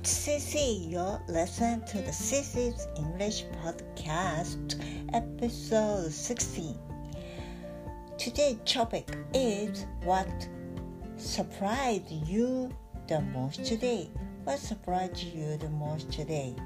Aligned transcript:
It's 0.00 0.26
Cici. 0.26 0.90
You're 0.90 1.20
listening 1.28 1.84
to 1.88 1.98
the 1.98 2.10
Cici's 2.10 2.88
English 2.96 3.44
Podcast, 3.62 4.82
episode 5.12 6.10
16. 6.10 6.74
Today's 8.16 8.56
topic 8.64 9.14
is 9.34 9.84
what 10.02 10.26
surprised 11.18 12.10
you 12.10 12.74
the 13.08 13.20
most 13.20 13.62
today. 13.66 14.08
What 14.44 14.58
surprised 14.58 15.22
you 15.22 15.58
the 15.58 15.68
most 15.68 16.10
today? 16.10 16.56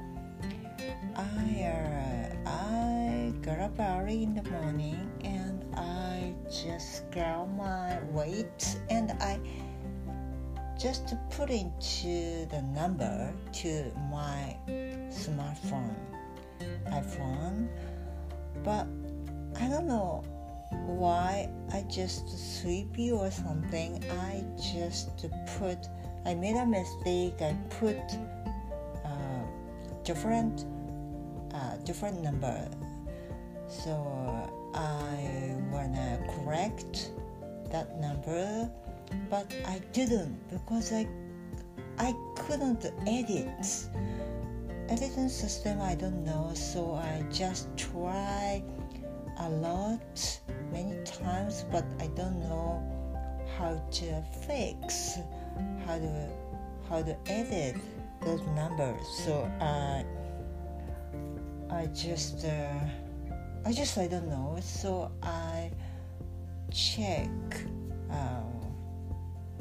I 1.16 1.74
uh, 1.74 2.48
I 2.48 3.32
got 3.42 3.58
up 3.58 3.80
early 3.80 4.22
in 4.22 4.36
the 4.36 4.48
morning 4.48 5.10
and 5.24 5.64
I 5.76 6.34
just 6.48 7.10
got 7.10 7.46
my 7.46 7.98
weight 8.12 8.78
and 8.90 9.10
I 9.20 9.40
just 10.78 11.06
to 11.08 11.16
put 11.30 11.50
into 11.50 12.46
the 12.50 12.62
number 12.74 13.32
to 13.52 13.92
my 14.10 14.56
smartphone 15.10 15.94
iphone. 16.92 17.68
But 18.62 18.86
i 19.60 19.68
don't 19.68 19.86
know 19.86 20.22
why 20.86 21.48
i 21.72 21.82
just 21.88 22.28
sleepy 22.60 23.12
or 23.12 23.30
something. 23.30 24.02
I 24.10 24.44
just 24.56 25.10
put 25.58 25.78
i 26.24 26.34
made 26.34 26.56
a 26.56 26.66
mistake. 26.66 27.40
I 27.40 27.56
put 27.80 27.98
uh, 29.04 29.42
different 30.02 30.64
uh, 31.54 31.76
different 31.84 32.22
number. 32.22 32.68
So 33.68 33.92
i 34.74 35.54
wanna 35.70 36.18
correct 36.36 37.12
that 37.70 37.98
number 38.00 38.70
but 39.30 39.52
I 39.66 39.80
didn't 39.92 40.38
because 40.50 40.92
I 40.92 41.06
I 41.98 42.14
couldn't 42.36 42.84
edit. 43.06 43.88
Editing 44.88 45.28
system 45.28 45.80
I 45.80 45.94
don't 45.94 46.24
know, 46.24 46.52
so 46.54 46.94
I 46.94 47.24
just 47.32 47.68
try 47.76 48.62
a 49.38 49.48
lot 49.48 50.40
many 50.70 51.02
times, 51.04 51.64
but 51.72 51.84
I 51.98 52.08
don't 52.08 52.38
know 52.48 52.82
how 53.58 53.80
to 53.90 54.22
fix 54.46 55.18
how 55.86 55.98
to 55.98 56.28
how 56.88 57.02
to 57.02 57.16
edit 57.26 57.76
those 58.22 58.42
numbers. 58.54 59.06
So 59.24 59.50
I 59.60 60.04
I 61.70 61.86
just 61.86 62.44
uh, 62.44 62.80
I 63.64 63.72
just 63.72 63.96
I 63.98 64.06
don't 64.06 64.28
know. 64.28 64.58
So 64.60 65.10
I 65.22 65.70
check. 66.70 67.30
Uh, 68.10 68.42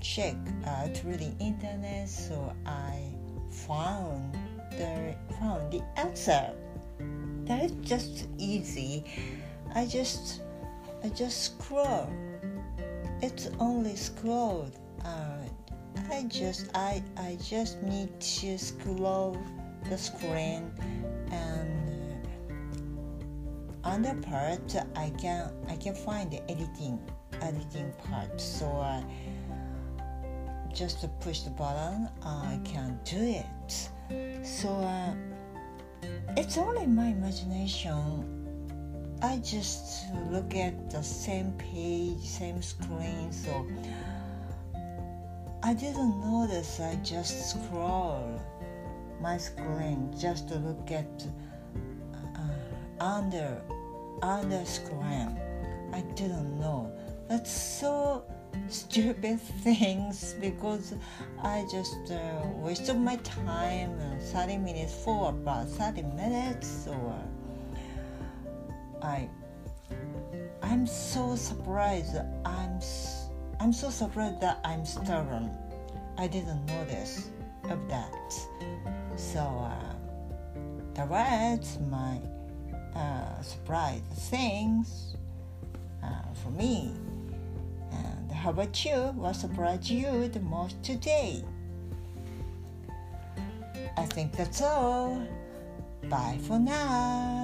check 0.03 0.35
uh, 0.67 0.87
through 0.89 1.15
the 1.15 1.31
internet, 1.39 2.09
so 2.09 2.53
I 2.65 3.01
found 3.49 4.37
the 4.71 5.15
found 5.39 5.71
the 5.71 5.81
answer. 5.97 6.51
That 7.45 7.63
is 7.63 7.71
just 7.81 8.27
easy. 8.37 9.05
I 9.73 9.85
just 9.85 10.41
I 11.03 11.09
just 11.09 11.55
scroll. 11.55 12.11
It's 13.21 13.49
only 13.59 13.95
scroll. 13.95 14.69
Uh, 15.05 15.47
I 16.11 16.23
just 16.27 16.69
I 16.75 17.01
I 17.17 17.37
just 17.41 17.81
need 17.81 18.19
to 18.19 18.57
scroll 18.57 19.37
the 19.89 19.97
screen 19.97 20.71
and 21.31 22.27
uh, 23.83 23.89
on 23.89 24.01
the 24.01 24.15
part 24.27 24.75
I 24.97 25.11
can 25.17 25.49
I 25.69 25.77
can 25.77 25.95
find 25.95 26.29
the 26.29 26.43
editing 26.51 26.99
editing 27.41 27.93
part. 28.03 28.39
So. 28.39 28.67
Uh, 28.67 29.01
just 30.73 31.01
to 31.01 31.07
push 31.07 31.41
the 31.41 31.51
button, 31.51 32.09
I 32.23 32.59
can 32.63 32.99
do 33.05 33.17
it. 33.19 34.45
So 34.45 34.69
uh, 34.69 35.13
it's 36.35 36.57
only 36.57 36.87
my 36.87 37.07
imagination. 37.07 38.29
I 39.21 39.37
just 39.37 40.11
look 40.29 40.55
at 40.55 40.89
the 40.89 41.01
same 41.01 41.53
page, 41.53 42.19
same 42.19 42.61
screen, 42.61 43.31
so 43.31 43.65
I 45.63 45.73
didn't 45.73 46.19
notice. 46.19 46.79
I 46.79 46.95
just 47.03 47.51
scroll 47.51 48.41
my 49.21 49.37
screen 49.37 50.13
just 50.19 50.49
to 50.49 50.55
look 50.55 50.91
at 50.91 51.25
uh, 52.35 53.03
under 53.03 53.61
under 54.21 54.65
screen. 54.65 55.39
I 55.93 56.01
didn't 56.15 56.59
know. 56.59 56.91
That's 57.29 57.51
so 57.51 58.25
stupid 58.67 59.39
things 59.63 60.35
because 60.39 60.95
I 61.41 61.65
just 61.71 62.11
uh, 62.11 62.41
wasted 62.55 62.97
my 62.97 63.15
time 63.17 63.99
uh, 63.99 64.19
30 64.19 64.57
minutes 64.57 64.93
for 65.03 65.29
about 65.29 65.67
30 65.69 66.03
minutes 66.03 66.87
or 66.87 67.15
I 69.01 69.29
I'm 70.61 70.87
so 70.87 71.35
surprised 71.35 72.15
I'm 72.45 72.79
I'm 73.59 73.73
so 73.73 73.89
surprised 73.89 74.41
that 74.41 74.59
I'm 74.65 74.85
stubborn. 74.85 75.51
I 76.17 76.27
didn't 76.27 76.65
notice 76.65 77.29
of 77.65 77.87
that. 77.89 78.33
So 79.15 79.39
uh, 79.39 81.05
rest 81.05 81.79
my 81.81 82.19
uh, 82.95 83.41
surprise 83.41 84.01
things 84.29 85.15
uh, 86.03 86.33
for 86.43 86.49
me 86.51 86.93
how 88.43 88.49
about 88.49 88.83
you? 88.83 88.97
What 89.15 89.37
surprised 89.37 89.89
you 89.89 90.27
the 90.27 90.41
most 90.41 90.83
today? 90.83 91.45
I 93.95 94.05
think 94.05 94.35
that's 94.35 94.61
all. 94.61 95.25
Bye 96.09 96.37
for 96.45 96.59
now. 96.59 97.42